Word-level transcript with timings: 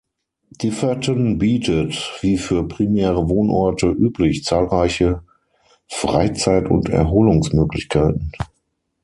Differten 0.57 1.37
bietet, 1.37 1.93
wie 2.21 2.39
für 2.39 2.67
primäre 2.67 3.29
Wohnorte 3.29 3.85
üblich, 3.91 4.43
zahlreiche 4.43 5.21
Freizeit- 5.87 6.71
und 6.71 6.89
Erholungsmöglichkeiten. 6.89 8.31